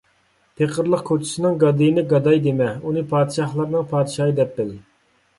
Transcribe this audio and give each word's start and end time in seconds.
پېقىرلىق 0.59 1.01
كوچىسىنىڭ 1.09 1.59
گادىيىنى 1.63 2.03
گاداي 2.13 2.41
دېمە، 2.45 2.69
ئۇنى 2.83 3.03
پادىشاھلارنىڭ 3.11 3.85
پادىشاھى 3.93 4.35
دەپ 4.41 4.57
بىل. 4.57 4.73